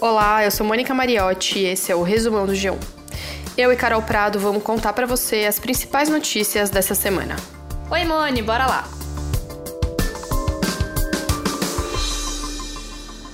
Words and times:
Olá, 0.00 0.44
eu 0.44 0.50
sou 0.52 0.64
Mônica 0.64 0.94
Mariotti 0.94 1.58
e 1.58 1.64
esse 1.64 1.90
é 1.90 1.96
o 1.96 2.04
Resumão 2.04 2.46
do 2.46 2.52
G1. 2.52 2.78
Eu 3.56 3.72
e 3.72 3.76
Carol 3.76 4.00
Prado 4.00 4.38
vamos 4.38 4.62
contar 4.62 4.92
para 4.92 5.08
você 5.08 5.44
as 5.44 5.58
principais 5.58 6.08
notícias 6.08 6.70
dessa 6.70 6.94
semana. 6.94 7.34
Oi, 7.90 8.04
Moni, 8.04 8.40
bora 8.40 8.64
lá! 8.64 8.88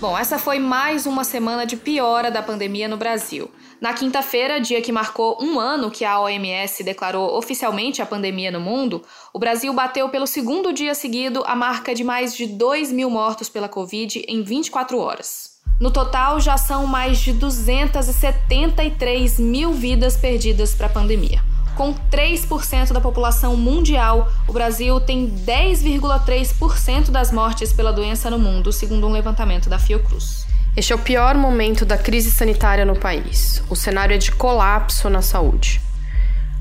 Bom, 0.00 0.16
essa 0.16 0.39
foi 0.39 0.58
mais 0.58 1.04
uma 1.04 1.22
semana 1.22 1.66
de 1.66 1.77
piora 1.77 2.30
da 2.30 2.43
pandemia 2.43 2.89
no 2.89 2.96
Brasil. 2.96 3.50
Na 3.79 3.93
quinta-feira, 3.93 4.58
dia 4.58 4.81
que 4.81 4.90
marcou 4.90 5.36
um 5.43 5.61
ano 5.61 5.90
que 5.90 6.03
a 6.03 6.18
OMS 6.18 6.82
declarou 6.82 7.36
oficialmente 7.36 8.00
a 8.00 8.07
pandemia 8.07 8.50
no 8.50 8.61
mundo, 8.61 9.03
o 9.35 9.39
Brasil 9.39 9.71
bateu 9.75 10.08
pelo 10.08 10.26
segundo 10.26 10.72
dia 10.72 10.94
seguido 10.94 11.44
a 11.46 11.54
marca 11.54 11.94
de 11.94 12.03
mais 12.03 12.35
de 12.35 12.46
2 12.46 12.90
mil 12.90 13.11
mortos 13.11 13.50
pela 13.50 13.68
Covid 13.68 14.25
em 14.26 14.43
24 14.43 14.99
horas. 14.99 15.54
No 15.81 15.91
total, 15.91 16.39
já 16.39 16.57
são 16.57 16.87
mais 16.87 17.19
de 17.19 17.33
273 17.33 19.41
mil 19.41 19.73
vidas 19.73 20.17
perdidas 20.17 20.73
para 20.73 20.87
a 20.87 20.91
pandemia. 20.91 21.43
Com 21.77 21.93
3% 21.93 22.93
da 22.93 23.00
população 23.00 23.57
mundial, 23.57 24.31
o 24.47 24.53
Brasil 24.53 25.00
tem 25.00 25.29
10,3% 25.29 27.11
das 27.11 27.33
mortes 27.33 27.73
pela 27.73 27.93
doença 27.93 28.31
no 28.31 28.39
mundo, 28.39 28.73
segundo 28.73 29.09
um 29.09 29.13
levantamento 29.13 29.69
da 29.69 29.77
Fiocruz. 29.77 30.47
Este 30.77 30.93
é 30.93 30.97
o 30.97 31.00
pior 31.00 31.35
momento 31.35 31.85
da 31.85 31.99
crise 31.99 32.31
sanitária 32.31 32.84
no 32.84 32.95
país. 32.95 33.61
O 33.69 33.75
cenário 33.75 34.14
é 34.14 34.19
de 34.19 34.31
colapso 34.31 35.11
na 35.11 35.22
saúde. 35.22 35.81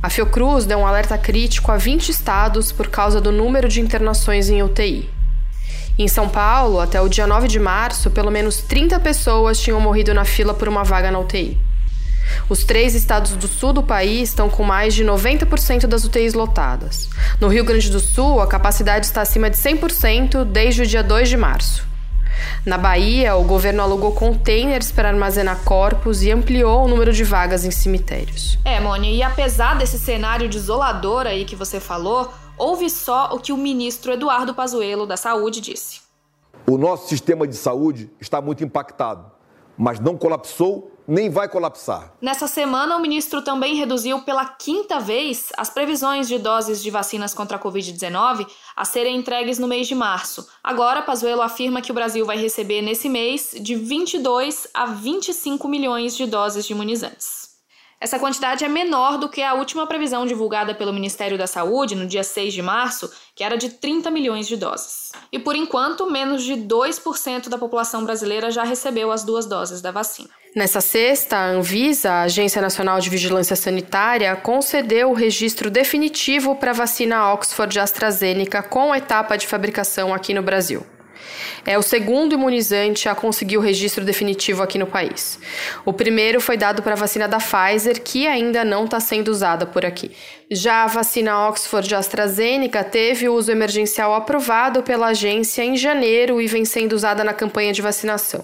A 0.02 0.10
Fiocruz 0.10 0.66
deu 0.66 0.80
um 0.80 0.88
alerta 0.88 1.16
crítico 1.18 1.72
a 1.72 1.78
20 1.78 2.10
estados 2.10 2.72
por 2.72 2.90
causa 2.90 3.22
do 3.22 3.32
número 3.32 3.70
de 3.70 3.80
internações 3.80 4.50
em 4.50 4.64
UTI. 4.64 5.08
Em 5.98 6.08
São 6.08 6.28
Paulo, 6.28 6.80
até 6.80 7.00
o 7.00 7.08
dia 7.08 7.28
9 7.28 7.48
de 7.48 7.60
março, 7.60 8.10
pelo 8.10 8.32
menos 8.32 8.58
30 8.62 9.00
pessoas 9.00 9.60
tinham 9.60 9.80
morrido 9.80 10.12
na 10.12 10.26
fila 10.26 10.54
por 10.54 10.68
uma 10.68 10.84
vaga 10.84 11.12
na 11.12 11.20
UTI. 11.20 11.56
Os 12.50 12.64
três 12.64 12.96
estados 12.96 13.32
do 13.34 13.48
sul 13.48 13.74
do 13.74 13.84
país 13.84 14.30
estão 14.30 14.50
com 14.50 14.64
mais 14.64 14.96
de 14.96 15.04
90% 15.04 15.86
das 15.86 16.04
UTIs 16.04 16.34
lotadas. 16.34 17.10
No 17.40 17.48
Rio 17.48 17.64
Grande 17.64 17.92
do 17.92 18.00
Sul, 18.00 18.42
a 18.42 18.48
capacidade 18.48 19.06
está 19.06 19.22
acima 19.22 19.52
de 19.52 19.58
100% 19.58 20.44
desde 20.46 20.82
o 20.82 20.88
dia 20.88 21.04
2 21.04 21.30
de 21.30 21.38
março. 21.38 21.93
Na 22.66 22.78
Bahia, 22.78 23.36
o 23.36 23.44
governo 23.44 23.82
alugou 23.82 24.12
containers 24.14 24.92
para 24.92 25.10
armazenar 25.10 25.64
corpos 25.64 26.24
e 26.24 26.32
ampliou 26.32 26.86
o 26.86 26.88
número 26.88 27.12
de 27.12 27.24
vagas 27.24 27.66
em 27.66 27.72
cemitérios. 27.72 28.58
É, 28.64 28.80
Mônia, 28.80 29.12
e 29.12 29.22
apesar 29.22 29.78
desse 29.78 30.00
cenário 30.00 30.48
desolador 30.48 31.28
aí 31.28 31.46
que 31.46 31.56
você 31.56 31.80
falou, 31.80 32.32
Ouve 32.58 32.90
só 32.90 33.34
o 33.34 33.40
que 33.40 33.52
o 33.52 33.58
ministro 33.58 34.12
Eduardo 34.12 34.54
Pazuello 34.54 35.08
da 35.08 35.18
Saúde 35.18 35.60
disse. 35.60 36.02
O 36.70 36.78
nosso 36.78 37.10
sistema 37.10 37.48
de 37.48 37.56
saúde 37.56 38.12
está 38.22 38.42
muito 38.42 38.64
impactado, 38.64 39.32
mas 39.78 40.00
não 40.00 40.16
colapsou 40.16 40.93
nem 41.08 41.30
vai 41.30 41.48
colapsar. 41.48 42.14
Nessa 42.22 42.48
semana, 42.48 42.96
o 42.96 43.00
ministro 43.00 43.42
também 43.42 43.76
reduziu 43.76 44.22
pela 44.22 44.46
quinta 44.46 45.00
vez 45.00 45.50
as 45.58 45.70
previsões 45.70 46.28
de 46.28 46.38
doses 46.38 46.82
de 46.82 46.90
vacinas 46.90 47.34
contra 47.34 47.58
a 47.58 47.60
Covid-19 47.60 48.48
a 48.76 48.86
serem 48.86 49.18
entregues 49.18 49.60
no 49.60 49.68
mês 49.68 49.88
de 49.88 49.96
março. 49.96 50.48
Agora, 50.64 51.02
Pazuello 51.02 51.42
afirma 51.42 51.82
que 51.82 51.92
o 51.92 51.96
Brasil 51.96 52.26
vai 52.26 52.38
receber 52.38 52.82
nesse 52.82 53.10
mês 53.10 53.56
de 53.60 53.76
22 53.76 54.68
a 54.74 54.86
25 54.86 55.68
milhões 55.68 56.16
de 56.16 56.26
doses 56.26 56.66
de 56.66 56.74
imunizantes. 56.74 57.44
Essa 58.04 58.20
quantidade 58.20 58.66
é 58.66 58.68
menor 58.68 59.18
do 59.18 59.30
que 59.30 59.42
a 59.42 59.54
última 59.54 59.88
previsão 59.88 60.26
divulgada 60.26 60.76
pelo 60.76 60.92
Ministério 60.92 61.38
da 61.38 61.48
Saúde 61.48 61.96
no 61.96 62.06
dia 62.06 62.22
6 62.22 62.54
de 62.54 62.62
março, 62.62 63.10
que 63.34 63.46
era 63.46 63.56
de 63.56 63.70
30 63.70 64.12
milhões 64.12 64.46
de 64.46 64.58
doses. 64.58 65.14
E 65.32 65.40
por 65.40 65.56
enquanto, 65.56 66.12
menos 66.12 66.44
de 66.44 66.54
2% 66.54 67.48
da 67.48 67.58
população 67.58 68.04
brasileira 68.04 68.52
já 68.52 68.66
recebeu 68.66 69.10
as 69.10 69.24
duas 69.24 69.46
doses 69.46 69.82
da 69.82 69.90
vacina. 69.90 70.43
Nessa 70.56 70.82
sexta, 70.82 71.36
a 71.36 71.48
Anvisa, 71.48 72.12
a 72.12 72.22
Agência 72.24 72.62
Nacional 72.62 73.00
de 73.00 73.10
Vigilância 73.10 73.56
Sanitária, 73.56 74.36
concedeu 74.36 75.10
o 75.10 75.14
registro 75.14 75.72
definitivo 75.72 76.56
para 76.56 76.70
a 76.70 76.76
vacina 76.76 77.34
Oxford 77.34 77.80
AstraZeneca 77.80 78.62
com 78.62 78.94
etapa 78.94 79.36
de 79.36 79.48
fabricação 79.48 80.14
aqui 80.14 80.32
no 80.32 80.44
Brasil. 80.44 80.86
É 81.66 81.78
o 81.78 81.82
segundo 81.82 82.34
imunizante 82.34 83.08
a 83.08 83.16
conseguir 83.16 83.58
o 83.58 83.62
registro 83.62 84.04
definitivo 84.04 84.62
aqui 84.64 84.78
no 84.78 84.88
país. 84.88 85.40
O 85.86 85.94
primeiro 85.94 86.42
foi 86.42 86.58
dado 86.58 86.82
para 86.82 86.94
a 86.94 86.98
vacina 86.98 87.28
da 87.28 87.38
Pfizer, 87.38 88.02
que 88.02 88.28
ainda 88.28 88.66
não 88.66 88.86
está 88.86 89.00
sendo 89.00 89.30
usada 89.30 89.66
por 89.66 89.86
aqui. 89.86 90.12
Já 90.50 90.84
a 90.84 90.88
vacina 90.88 91.48
Oxford 91.48 91.96
AstraZeneca 91.96 92.84
teve 92.84 93.28
o 93.28 93.34
uso 93.34 93.52
emergencial 93.52 94.14
aprovado 94.14 94.84
pela 94.84 95.08
agência 95.08 95.64
em 95.64 95.78
janeiro 95.78 96.42
e 96.42 96.48
vem 96.48 96.66
sendo 96.66 96.94
usada 96.94 97.24
na 97.24 97.34
campanha 97.34 97.74
de 97.74 97.82
vacinação. 97.82 98.44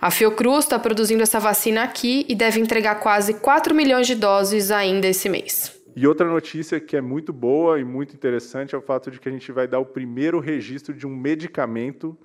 A 0.00 0.10
Fiocruz 0.10 0.64
está 0.64 0.78
produzindo 0.78 1.22
essa 1.22 1.38
vacina 1.38 1.84
aqui 1.84 2.26
e 2.28 2.34
deve 2.34 2.60
entregar 2.60 2.96
quase 2.96 3.34
4 3.34 3.74
milhões 3.74 4.06
de 4.06 4.14
doses 4.14 4.70
ainda 4.70 5.06
esse 5.06 5.28
mês. 5.28 5.81
E 5.94 6.06
outra 6.06 6.26
notícia 6.26 6.80
que 6.80 6.96
é 6.96 7.00
muito 7.00 7.32
boa 7.32 7.78
e 7.78 7.84
muito 7.84 8.14
interessante 8.14 8.74
é 8.74 8.78
o 8.78 8.82
fato 8.82 9.10
de 9.10 9.20
que 9.20 9.28
a 9.28 9.32
gente 9.32 9.52
vai 9.52 9.68
dar 9.68 9.78
o 9.78 9.86
primeiro 9.86 10.40
registro 10.40 10.94
de 10.94 11.06
um 11.06 11.14
medicamento 11.14 12.16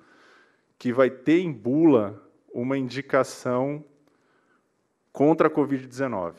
que 0.78 0.92
vai 0.92 1.10
ter 1.10 1.40
em 1.40 1.52
bula 1.52 2.22
uma 2.52 2.78
indicação 2.78 3.84
contra 5.12 5.48
a 5.48 5.50
Covid-19. 5.50 6.34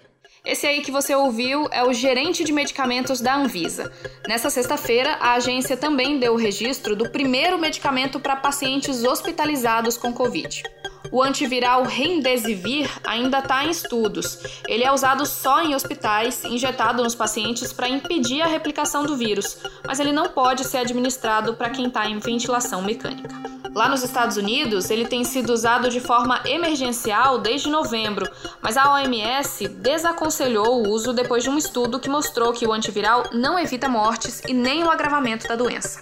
Esse 0.45 0.65
aí 0.65 0.81
que 0.81 0.91
você 0.91 1.13
ouviu 1.13 1.67
é 1.71 1.83
o 1.83 1.91
gerente 1.91 2.43
de 2.43 2.53
medicamentos 2.53 3.19
da 3.19 3.35
Anvisa. 3.35 3.91
Nessa 4.27 4.49
sexta-feira, 4.49 5.15
a 5.15 5.33
agência 5.33 5.75
também 5.75 6.19
deu 6.19 6.33
o 6.33 6.37
registro 6.37 6.95
do 6.95 7.09
primeiro 7.11 7.59
medicamento 7.59 8.19
para 8.19 8.35
pacientes 8.35 9.03
hospitalizados 9.03 9.97
com 9.97 10.13
Covid. 10.13 10.63
O 11.11 11.23
antiviral 11.23 11.83
Remdesivir 11.83 12.89
ainda 13.03 13.39
está 13.39 13.65
em 13.65 13.71
estudos. 13.71 14.39
Ele 14.67 14.83
é 14.83 14.91
usado 14.91 15.25
só 15.25 15.61
em 15.61 15.73
hospitais, 15.73 16.43
injetado 16.45 17.01
nos 17.03 17.15
pacientes 17.15 17.73
para 17.73 17.89
impedir 17.89 18.41
a 18.41 18.47
replicação 18.47 19.03
do 19.03 19.17
vírus, 19.17 19.57
mas 19.85 19.99
ele 19.99 20.11
não 20.11 20.29
pode 20.29 20.63
ser 20.63 20.77
administrado 20.77 21.55
para 21.55 21.71
quem 21.71 21.87
está 21.87 22.07
em 22.07 22.19
ventilação 22.19 22.81
mecânica. 22.81 23.29
Lá 23.73 23.87
nos 23.87 24.03
Estados 24.03 24.35
Unidos, 24.35 24.89
ele 24.89 25.05
tem 25.05 25.23
sido 25.23 25.51
usado 25.51 25.89
de 25.89 25.99
forma 25.99 26.41
emergencial 26.45 27.39
desde 27.39 27.69
novembro, 27.69 28.29
mas 28.61 28.77
a 28.77 28.93
OMS 28.93 29.67
desaconselhou 29.67 30.81
o 30.81 30.89
uso 30.89 31.13
depois 31.13 31.43
de 31.43 31.49
um 31.49 31.57
estudo 31.57 31.99
que 31.99 32.09
mostrou 32.09 32.51
que 32.51 32.65
o 32.65 32.73
antiviral 32.73 33.29
não 33.31 33.59
evita 33.59 33.87
mortes 33.87 34.41
e 34.47 34.53
nem 34.53 34.83
o 34.83 34.89
agravamento 34.89 35.47
da 35.47 35.55
doença. 35.55 36.01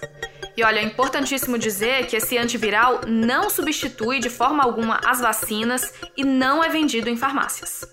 E 0.58 0.64
olha, 0.64 0.80
é 0.80 0.84
importantíssimo 0.84 1.56
dizer 1.56 2.08
que 2.08 2.16
esse 2.16 2.36
antiviral 2.36 3.02
não 3.06 3.48
substitui 3.48 4.20
de 4.20 4.28
forma 4.28 4.64
alguma 4.64 5.00
as 5.06 5.22
vacinas 5.22 5.94
e 6.18 6.24
não 6.24 6.64
é 6.64 6.70
vendido 6.70 7.08
em 7.08 7.16
farmácias. 7.16 7.86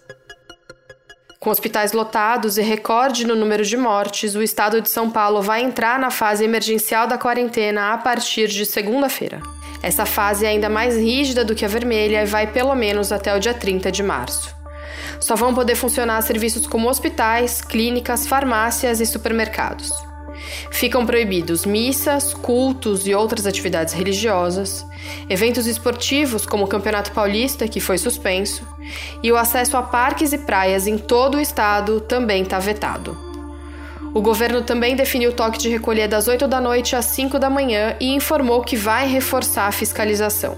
Com 1.38 1.50
hospitais 1.50 1.92
lotados 1.92 2.56
e 2.56 2.62
recorde 2.62 3.26
no 3.26 3.36
número 3.36 3.62
de 3.62 3.76
mortes, 3.76 4.34
o 4.34 4.42
estado 4.42 4.80
de 4.80 4.88
São 4.88 5.10
Paulo 5.10 5.42
vai 5.42 5.62
entrar 5.62 5.98
na 5.98 6.10
fase 6.10 6.42
emergencial 6.42 7.06
da 7.06 7.18
quarentena 7.18 7.92
a 7.92 7.98
partir 7.98 8.48
de 8.48 8.64
segunda-feira. 8.64 9.42
Essa 9.82 10.06
fase 10.06 10.46
é 10.46 10.48
ainda 10.48 10.70
mais 10.70 10.96
rígida 10.96 11.44
do 11.44 11.54
que 11.54 11.66
a 11.66 11.68
vermelha 11.68 12.22
e 12.22 12.26
vai 12.26 12.50
pelo 12.50 12.74
menos 12.74 13.12
até 13.12 13.36
o 13.36 13.38
dia 13.38 13.52
30 13.52 13.92
de 13.92 14.02
março. 14.02 14.56
Só 15.20 15.36
vão 15.36 15.54
poder 15.54 15.74
funcionar 15.74 16.22
serviços 16.22 16.66
como 16.66 16.88
hospitais, 16.88 17.60
clínicas, 17.60 18.26
farmácias 18.26 19.00
e 19.00 19.04
supermercados. 19.04 19.92
Ficam 20.70 21.06
proibidos 21.06 21.64
missas, 21.64 22.34
cultos 22.34 23.06
e 23.06 23.14
outras 23.14 23.46
atividades 23.46 23.94
religiosas, 23.94 24.84
eventos 25.28 25.66
esportivos 25.66 26.46
como 26.46 26.64
o 26.64 26.68
Campeonato 26.68 27.12
Paulista, 27.12 27.68
que 27.68 27.80
foi 27.80 27.98
suspenso, 27.98 28.66
e 29.22 29.30
o 29.30 29.36
acesso 29.36 29.76
a 29.76 29.82
parques 29.82 30.32
e 30.32 30.38
praias 30.38 30.86
em 30.86 30.98
todo 30.98 31.36
o 31.36 31.40
estado 31.40 32.00
também 32.00 32.42
está 32.42 32.58
vetado. 32.58 33.16
O 34.14 34.20
governo 34.20 34.62
também 34.62 34.94
definiu 34.94 35.30
o 35.30 35.34
toque 35.34 35.58
de 35.58 35.68
recolher 35.68 36.06
das 36.06 36.28
8 36.28 36.46
da 36.46 36.60
noite 36.60 36.94
às 36.94 37.06
5 37.06 37.36
da 37.38 37.50
manhã 37.50 37.96
e 38.00 38.14
informou 38.14 38.62
que 38.62 38.76
vai 38.76 39.08
reforçar 39.08 39.66
a 39.66 39.72
fiscalização. 39.72 40.56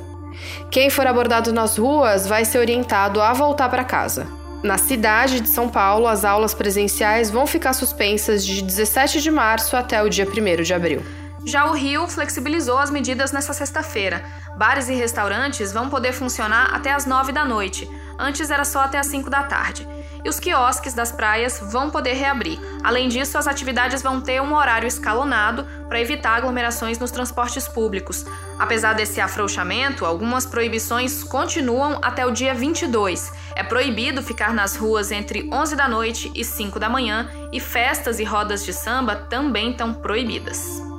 Quem 0.71 0.91
for 0.91 1.07
abordado 1.07 1.53
nas 1.53 1.79
ruas 1.79 2.27
vai 2.27 2.45
ser 2.45 2.59
orientado 2.59 3.21
a 3.21 3.33
voltar 3.33 3.71
para 3.71 3.83
casa. 3.83 4.27
Na 4.67 4.79
cidade 4.79 5.39
de 5.39 5.49
São 5.49 5.69
Paulo, 5.69 6.09
as 6.09 6.25
aulas 6.25 6.53
presenciais 6.53 7.31
vão 7.31 7.47
ficar 7.47 7.73
suspensas 7.73 8.45
de 8.45 8.61
17 8.61 9.21
de 9.21 9.31
março 9.31 9.77
até 9.77 10.03
o 10.03 10.09
dia 10.09 10.27
1 10.27 10.65
de 10.65 10.75
abril. 10.75 11.03
Já 11.47 11.67
o 11.67 11.73
Rio 11.73 12.09
flexibilizou 12.09 12.77
as 12.77 12.91
medidas 12.91 13.31
nesta 13.31 13.53
sexta-feira. 13.53 14.25
Bares 14.57 14.89
e 14.89 14.95
restaurantes 14.95 15.73
vão 15.73 15.89
poder 15.89 16.13
funcionar 16.13 16.75
até 16.75 16.93
as 16.93 17.07
9 17.07 17.31
da 17.31 17.45
noite. 17.45 17.89
Antes 18.19 18.51
era 18.51 18.65
só 18.65 18.81
até 18.81 18.99
as 18.99 19.07
5 19.07 19.31
da 19.31 19.45
tarde 19.45 19.87
e 20.25 20.29
os 20.29 20.41
quiosques 20.41 20.93
das 20.93 21.13
praias 21.13 21.61
vão 21.71 21.89
poder 21.89 22.15
reabrir. 22.15 22.59
Além 22.83 23.09
disso, 23.09 23.39
as 23.39 23.47
atividades 23.47 24.03
vão 24.03 24.21
ter 24.21 24.43
um 24.43 24.57
horário 24.57 24.89
escalonado 24.89 25.65
para 25.89 26.01
evitar 26.01 26.35
aglomerações 26.35 26.99
nos 26.99 27.13
transportes 27.13 27.69
públicos. 27.69 28.27
Apesar 28.59 28.95
desse 28.95 29.21
afrouxamento, 29.21 30.05
algumas 30.05 30.45
proibições 30.45 31.23
continuam 31.23 32.01
até 32.03 32.27
o 32.27 32.33
dia 32.33 32.55
22. 32.55 33.33
É 33.55 33.63
proibido 33.63 34.21
ficar 34.21 34.53
nas 34.53 34.75
ruas 34.75 35.13
entre 35.13 35.49
11 35.53 35.77
da 35.77 35.87
noite 35.87 36.33
e 36.35 36.45
5 36.45 36.81
da 36.81 36.89
manhã 36.89 37.31
e 37.53 37.61
festas 37.61 38.19
e 38.19 38.25
rodas 38.25 38.65
de 38.65 38.73
samba 38.73 39.15
também 39.15 39.71
estão 39.71 39.95
proibidas. 39.95 40.96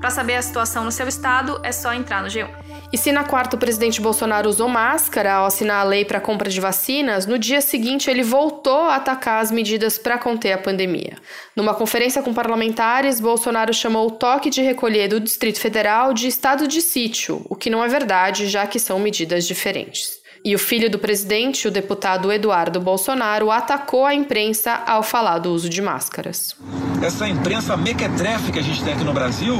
Para 0.00 0.10
saber 0.10 0.34
a 0.34 0.42
situação 0.42 0.84
no 0.84 0.92
seu 0.92 1.08
estado, 1.08 1.60
é 1.64 1.72
só 1.72 1.92
entrar 1.92 2.22
no 2.22 2.28
G1. 2.28 2.48
E 2.92 2.96
se 2.96 3.10
na 3.10 3.24
quarta 3.24 3.56
o 3.56 3.58
presidente 3.58 4.00
Bolsonaro 4.00 4.48
usou 4.48 4.68
máscara 4.68 5.34
ao 5.34 5.46
assinar 5.46 5.80
a 5.80 5.88
lei 5.88 6.04
para 6.04 6.20
compra 6.20 6.48
de 6.48 6.60
vacinas, 6.60 7.26
no 7.26 7.38
dia 7.38 7.60
seguinte 7.60 8.08
ele 8.08 8.22
voltou 8.22 8.82
a 8.82 8.94
atacar 8.94 9.42
as 9.42 9.50
medidas 9.50 9.98
para 9.98 10.16
conter 10.16 10.52
a 10.52 10.58
pandemia. 10.58 11.18
Numa 11.54 11.74
conferência 11.74 12.22
com 12.22 12.32
parlamentares, 12.32 13.20
Bolsonaro 13.20 13.74
chamou 13.74 14.06
o 14.06 14.12
toque 14.12 14.48
de 14.48 14.62
recolher 14.62 15.08
do 15.08 15.20
Distrito 15.20 15.60
Federal 15.60 16.14
de 16.14 16.28
estado 16.28 16.68
de 16.68 16.80
sítio, 16.80 17.44
o 17.48 17.56
que 17.56 17.68
não 17.68 17.84
é 17.84 17.88
verdade, 17.88 18.46
já 18.46 18.66
que 18.66 18.78
são 18.78 18.98
medidas 18.98 19.46
diferentes. 19.46 20.18
E 20.44 20.54
o 20.54 20.58
filho 20.58 20.90
do 20.90 20.98
presidente, 20.98 21.66
o 21.66 21.70
deputado 21.70 22.32
Eduardo 22.32 22.80
Bolsonaro, 22.80 23.50
atacou 23.50 24.06
a 24.06 24.14
imprensa 24.14 24.82
ao 24.86 25.02
falar 25.02 25.38
do 25.38 25.52
uso 25.52 25.68
de 25.68 25.82
máscaras. 25.82 26.54
Essa 27.02 27.28
imprensa 27.28 27.76
mequetrefe 27.76 28.52
que 28.52 28.58
a 28.58 28.62
gente 28.62 28.82
tem 28.82 28.94
aqui 28.94 29.04
no 29.04 29.12
Brasil 29.12 29.56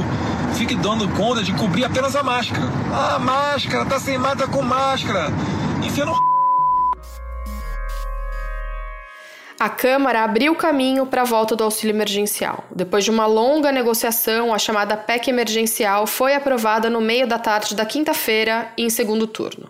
fique 0.55 0.75
dando 0.75 1.07
conta 1.09 1.43
de 1.43 1.53
cobrir 1.53 1.85
apenas 1.85 2.15
a 2.15 2.23
máscara. 2.23 2.65
Ah, 2.93 3.19
máscara, 3.19 3.85
tá 3.85 3.99
sem 3.99 4.17
mata 4.17 4.47
com 4.47 4.61
máscara. 4.61 5.27
Enfia 5.83 6.05
no 6.05 6.28
A 9.59 9.67
Câmara 9.67 10.23
abriu 10.23 10.55
caminho 10.55 11.05
para 11.05 11.23
a 11.23 11.25
volta 11.25 11.53
do 11.53 11.65
auxílio 11.65 11.93
emergencial. 11.93 12.63
Depois 12.73 13.03
de 13.03 13.11
uma 13.11 13.25
longa 13.25 13.73
negociação, 13.73 14.53
a 14.53 14.57
chamada 14.57 14.95
PEC 14.95 15.29
emergencial 15.29 16.07
foi 16.07 16.33
aprovada 16.33 16.89
no 16.89 17.01
meio 17.01 17.27
da 17.27 17.37
tarde 17.37 17.75
da 17.75 17.85
quinta-feira, 17.85 18.71
em 18.77 18.89
segundo 18.89 19.27
turno. 19.27 19.69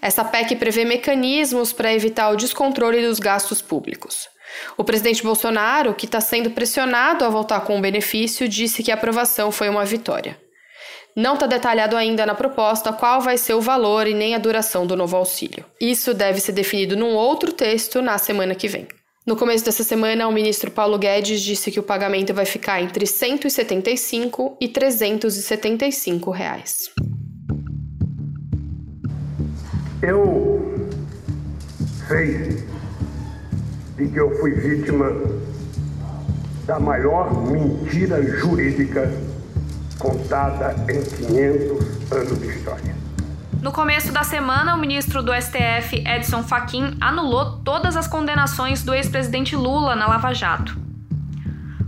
Essa 0.00 0.24
PEC 0.24 0.56
prevê 0.56 0.86
mecanismos 0.86 1.70
para 1.70 1.92
evitar 1.92 2.30
o 2.30 2.36
descontrole 2.36 3.06
dos 3.06 3.18
gastos 3.18 3.60
públicos. 3.60 4.26
O 4.74 4.84
presidente 4.84 5.22
Bolsonaro, 5.22 5.92
que 5.92 6.06
está 6.06 6.22
sendo 6.22 6.50
pressionado 6.52 7.22
a 7.22 7.28
voltar 7.28 7.60
com 7.60 7.76
o 7.76 7.80
benefício, 7.82 8.48
disse 8.48 8.82
que 8.82 8.90
a 8.90 8.94
aprovação 8.94 9.52
foi 9.52 9.68
uma 9.68 9.84
vitória. 9.84 10.40
Não 11.14 11.34
está 11.34 11.46
detalhado 11.46 11.94
ainda 11.94 12.24
na 12.24 12.34
proposta 12.34 12.90
qual 12.90 13.20
vai 13.20 13.36
ser 13.36 13.52
o 13.52 13.60
valor 13.60 14.06
e 14.06 14.14
nem 14.14 14.34
a 14.34 14.38
duração 14.38 14.86
do 14.86 14.96
novo 14.96 15.14
auxílio. 15.14 15.66
Isso 15.78 16.14
deve 16.14 16.40
ser 16.40 16.52
definido 16.52 16.96
num 16.96 17.14
outro 17.14 17.52
texto 17.52 18.00
na 18.00 18.16
semana 18.16 18.54
que 18.54 18.66
vem. 18.66 18.88
No 19.26 19.36
começo 19.36 19.62
dessa 19.62 19.84
semana, 19.84 20.26
o 20.26 20.32
ministro 20.32 20.70
Paulo 20.70 20.98
Guedes 20.98 21.42
disse 21.42 21.70
que 21.70 21.78
o 21.78 21.82
pagamento 21.82 22.32
vai 22.32 22.46
ficar 22.46 22.80
entre 22.80 23.06
175 23.06 24.56
e 24.58 24.66
375 24.66 26.30
reais. 26.30 26.78
Eu 30.02 30.88
sei 32.08 32.64
de 33.98 34.08
que 34.08 34.18
eu 34.18 34.34
fui 34.40 34.52
vítima 34.52 35.12
da 36.66 36.80
maior 36.80 37.46
mentira 37.46 38.22
jurídica 38.22 39.12
contada 39.98 40.74
em 40.90 41.02
500 41.02 42.12
anos 42.12 42.40
de 42.40 42.46
história. 42.48 43.09
No 43.62 43.72
começo 43.72 44.10
da 44.10 44.24
semana, 44.24 44.74
o 44.74 44.78
ministro 44.78 45.22
do 45.22 45.34
STF, 45.34 46.02
Edson 46.06 46.42
Fachin, 46.42 46.96
anulou 46.98 47.58
todas 47.58 47.94
as 47.94 48.08
condenações 48.08 48.82
do 48.82 48.94
ex-presidente 48.94 49.54
Lula 49.54 49.94
na 49.94 50.06
Lava 50.06 50.32
Jato. 50.32 50.78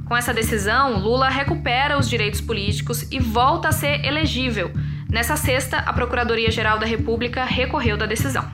Com 0.04 0.14
essa 0.14 0.34
decisão, 0.34 0.98
Lula 0.98 1.30
recupera 1.30 1.98
os 1.98 2.10
direitos 2.10 2.42
políticos 2.42 3.10
e 3.10 3.18
volta 3.18 3.68
a 3.68 3.72
ser 3.72 4.04
elegível. 4.04 4.70
Nessa 5.08 5.34
sexta, 5.34 5.78
a 5.78 5.94
Procuradoria-Geral 5.94 6.78
da 6.78 6.84
República 6.84 7.42
recorreu 7.42 7.96
da 7.96 8.04
decisão. 8.04 8.44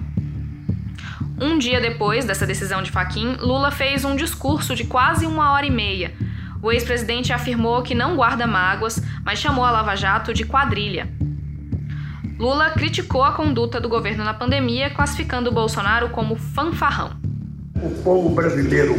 Um 1.41 1.59
dia 1.59 1.81
depois 1.81 2.25
dessa 2.25 2.47
decisão 2.47 2.85
de 2.85 2.93
Fachin, 2.93 3.37
Lula 3.41 3.73
fez 3.73 4.05
um 4.05 4.15
discurso 4.15 4.77
de 4.77 4.85
quase 4.85 5.27
uma 5.27 5.51
hora 5.51 5.67
e 5.67 5.71
meia. 5.73 6.15
O 6.63 6.71
ex-presidente 6.71 7.33
afirmou 7.33 7.83
que 7.83 7.97
não 7.97 8.15
guarda 8.15 8.47
mágoas, 8.47 9.03
mas 9.25 9.41
chamou 9.41 9.65
a 9.65 9.73
Lava 9.73 9.97
Jato 9.97 10.33
de 10.33 10.45
quadrilha. 10.45 11.18
Lula 12.39 12.71
criticou 12.71 13.25
a 13.25 13.33
conduta 13.33 13.81
do 13.81 13.89
governo 13.89 14.23
na 14.23 14.33
pandemia, 14.33 14.91
classificando 14.91 15.51
Bolsonaro 15.51 16.11
como 16.11 16.37
fanfarrão. 16.37 17.11
O 17.83 17.91
povo 18.03 18.29
brasileiro 18.29 18.95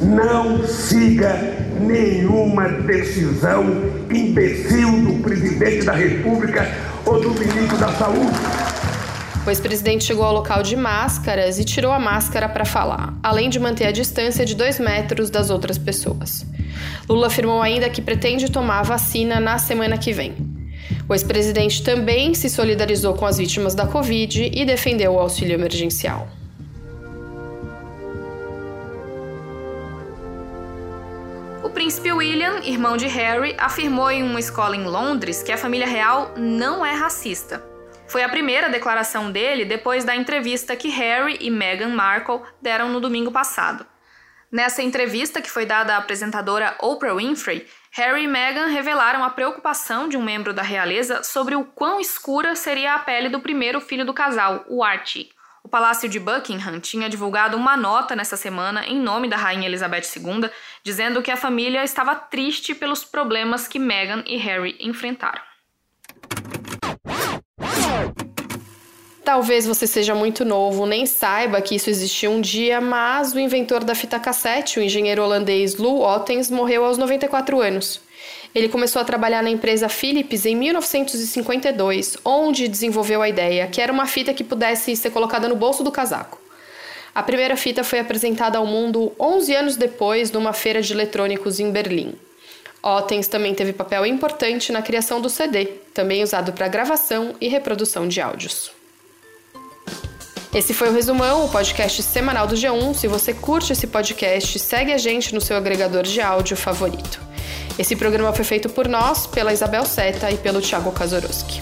não 0.00 0.64
siga 0.64 1.34
nenhuma 1.80 2.68
decisão 2.68 3.64
imbecil 4.08 5.02
do 5.02 5.22
presidente 5.22 5.84
da 5.84 5.92
República 5.92 6.68
ou 7.04 7.20
do 7.20 7.30
ministro 7.30 7.76
da 7.78 7.88
Saúde. 7.94 8.38
O 9.44 9.50
ex-presidente 9.50 10.04
chegou 10.04 10.24
ao 10.24 10.32
local 10.32 10.62
de 10.62 10.76
máscaras 10.76 11.58
e 11.58 11.64
tirou 11.64 11.92
a 11.92 11.98
máscara 11.98 12.48
para 12.48 12.64
falar, 12.64 13.12
além 13.22 13.50
de 13.50 13.58
manter 13.58 13.86
a 13.86 13.92
distância 13.92 14.46
de 14.46 14.54
dois 14.54 14.78
metros 14.78 15.30
das 15.30 15.50
outras 15.50 15.78
pessoas. 15.78 16.46
Lula 17.08 17.26
afirmou 17.26 17.60
ainda 17.60 17.90
que 17.90 18.00
pretende 18.00 18.50
tomar 18.50 18.78
a 18.78 18.82
vacina 18.84 19.40
na 19.40 19.58
semana 19.58 19.98
que 19.98 20.12
vem. 20.12 20.53
O 21.06 21.12
ex-presidente 21.12 21.84
também 21.84 22.32
se 22.32 22.48
solidarizou 22.48 23.14
com 23.14 23.26
as 23.26 23.36
vítimas 23.36 23.74
da 23.74 23.86
Covid 23.86 24.50
e 24.54 24.64
defendeu 24.64 25.12
o 25.12 25.18
auxílio 25.18 25.52
emergencial. 25.52 26.26
O 31.62 31.68
príncipe 31.68 32.10
William, 32.10 32.60
irmão 32.64 32.96
de 32.96 33.06
Harry, 33.06 33.54
afirmou 33.58 34.10
em 34.10 34.22
uma 34.22 34.40
escola 34.40 34.74
em 34.74 34.84
Londres 34.84 35.42
que 35.42 35.52
a 35.52 35.58
família 35.58 35.86
real 35.86 36.32
não 36.38 36.84
é 36.84 36.94
racista. 36.94 37.62
Foi 38.06 38.22
a 38.22 38.28
primeira 38.28 38.70
declaração 38.70 39.30
dele 39.30 39.66
depois 39.66 40.04
da 40.04 40.16
entrevista 40.16 40.74
que 40.74 40.88
Harry 40.88 41.36
e 41.40 41.50
Meghan 41.50 41.88
Markle 41.88 42.40
deram 42.62 42.88
no 42.88 43.00
domingo 43.00 43.30
passado. 43.30 43.84
Nessa 44.50 44.82
entrevista, 44.82 45.42
que 45.42 45.50
foi 45.50 45.66
dada 45.66 45.94
à 45.94 45.98
apresentadora 45.98 46.76
Oprah 46.80 47.16
Winfrey, 47.16 47.66
Harry 47.96 48.24
e 48.24 48.26
Meghan 48.26 48.66
revelaram 48.66 49.22
a 49.22 49.30
preocupação 49.30 50.08
de 50.08 50.16
um 50.16 50.22
membro 50.22 50.52
da 50.52 50.62
realeza 50.62 51.22
sobre 51.22 51.54
o 51.54 51.64
quão 51.64 52.00
escura 52.00 52.56
seria 52.56 52.96
a 52.96 52.98
pele 52.98 53.28
do 53.28 53.38
primeiro 53.38 53.80
filho 53.80 54.04
do 54.04 54.12
casal, 54.12 54.64
o 54.68 54.82
Archie. 54.82 55.30
O 55.62 55.68
Palácio 55.68 56.08
de 56.08 56.18
Buckingham 56.18 56.80
tinha 56.80 57.08
divulgado 57.08 57.56
uma 57.56 57.76
nota 57.76 58.16
nessa 58.16 58.36
semana 58.36 58.84
em 58.84 58.98
nome 58.98 59.28
da 59.28 59.36
Rainha 59.36 59.68
Elizabeth 59.68 60.08
II, 60.16 60.50
dizendo 60.82 61.22
que 61.22 61.30
a 61.30 61.36
família 61.36 61.84
estava 61.84 62.16
triste 62.16 62.74
pelos 62.74 63.04
problemas 63.04 63.68
que 63.68 63.78
Meghan 63.78 64.24
e 64.26 64.36
Harry 64.38 64.76
enfrentaram. 64.80 65.40
Talvez 69.24 69.66
você 69.66 69.86
seja 69.86 70.14
muito 70.14 70.44
novo, 70.44 70.84
nem 70.84 71.06
saiba 71.06 71.62
que 71.62 71.74
isso 71.74 71.88
existiu 71.88 72.30
um 72.30 72.42
dia, 72.42 72.78
mas 72.78 73.32
o 73.32 73.38
inventor 73.38 73.82
da 73.82 73.94
fita 73.94 74.20
cassete, 74.20 74.78
o 74.78 74.82
engenheiro 74.82 75.22
holandês 75.22 75.76
Lou 75.76 76.02
Ottens, 76.02 76.50
morreu 76.50 76.84
aos 76.84 76.98
94 76.98 77.58
anos. 77.58 78.02
Ele 78.54 78.68
começou 78.68 79.00
a 79.00 79.04
trabalhar 79.04 79.42
na 79.42 79.48
empresa 79.48 79.88
Philips 79.88 80.44
em 80.44 80.54
1952, 80.54 82.18
onde 82.22 82.68
desenvolveu 82.68 83.22
a 83.22 83.28
ideia 83.28 83.66
que 83.66 83.80
era 83.80 83.90
uma 83.90 84.06
fita 84.06 84.34
que 84.34 84.44
pudesse 84.44 84.94
ser 84.94 85.08
colocada 85.10 85.48
no 85.48 85.56
bolso 85.56 85.82
do 85.82 85.90
casaco. 85.90 86.38
A 87.14 87.22
primeira 87.22 87.56
fita 87.56 87.82
foi 87.82 88.00
apresentada 88.00 88.58
ao 88.58 88.66
mundo 88.66 89.10
11 89.18 89.54
anos 89.54 89.76
depois 89.76 90.30
numa 90.30 90.52
feira 90.52 90.82
de 90.82 90.92
eletrônicos 90.92 91.58
em 91.58 91.70
Berlim. 91.70 92.12
Ottens 92.82 93.26
também 93.26 93.54
teve 93.54 93.72
papel 93.72 94.04
importante 94.04 94.70
na 94.70 94.82
criação 94.82 95.18
do 95.18 95.30
CD, 95.30 95.64
também 95.94 96.22
usado 96.22 96.52
para 96.52 96.68
gravação 96.68 97.34
e 97.40 97.48
reprodução 97.48 98.06
de 98.06 98.20
áudios. 98.20 98.83
Esse 100.54 100.72
foi 100.72 100.88
o 100.88 100.92
Resumão, 100.92 101.44
o 101.44 101.48
podcast 101.48 102.00
semanal 102.00 102.46
do 102.46 102.54
G1. 102.54 102.94
Se 102.94 103.08
você 103.08 103.34
curte 103.34 103.72
esse 103.72 103.88
podcast, 103.88 104.56
segue 104.60 104.92
a 104.92 104.98
gente 104.98 105.34
no 105.34 105.40
seu 105.40 105.56
agregador 105.56 106.04
de 106.04 106.20
áudio 106.20 106.56
favorito. 106.56 107.20
Esse 107.76 107.96
programa 107.96 108.32
foi 108.32 108.44
feito 108.44 108.68
por 108.68 108.86
nós, 108.86 109.26
pela 109.26 109.52
Isabel 109.52 109.84
Seta 109.84 110.30
e 110.30 110.36
pelo 110.36 110.60
Thiago 110.60 110.92
Kazorowski. 110.92 111.60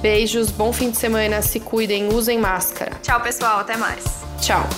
Beijos, 0.00 0.50
bom 0.50 0.72
fim 0.72 0.90
de 0.90 0.96
semana, 0.96 1.40
se 1.40 1.60
cuidem, 1.60 2.08
usem 2.12 2.36
máscara. 2.36 2.98
Tchau, 3.00 3.20
pessoal, 3.20 3.60
até 3.60 3.76
mais. 3.76 4.02
Tchau. 4.40 4.68